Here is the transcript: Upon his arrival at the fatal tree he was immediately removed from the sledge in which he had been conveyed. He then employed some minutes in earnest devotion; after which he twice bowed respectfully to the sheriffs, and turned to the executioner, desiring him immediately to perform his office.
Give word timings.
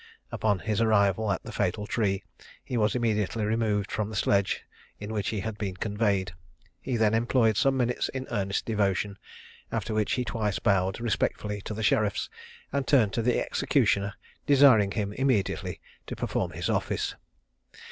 Upon 0.31 0.57
his 0.57 0.81
arrival 0.81 1.31
at 1.31 1.43
the 1.43 1.51
fatal 1.51 1.85
tree 1.85 2.23
he 2.65 2.75
was 2.75 2.95
immediately 2.95 3.45
removed 3.45 3.91
from 3.91 4.09
the 4.09 4.15
sledge 4.15 4.63
in 4.99 5.13
which 5.13 5.29
he 5.29 5.41
had 5.41 5.59
been 5.59 5.77
conveyed. 5.77 6.31
He 6.81 6.97
then 6.97 7.13
employed 7.13 7.55
some 7.55 7.77
minutes 7.77 8.09
in 8.09 8.25
earnest 8.31 8.65
devotion; 8.65 9.19
after 9.71 9.93
which 9.93 10.13
he 10.13 10.25
twice 10.25 10.57
bowed 10.57 10.99
respectfully 10.99 11.61
to 11.65 11.75
the 11.75 11.83
sheriffs, 11.83 12.31
and 12.73 12.87
turned 12.87 13.13
to 13.13 13.21
the 13.21 13.39
executioner, 13.45 14.15
desiring 14.47 14.89
him 14.89 15.13
immediately 15.13 15.79
to 16.07 16.15
perform 16.15 16.53
his 16.53 16.67
office. 16.67 17.13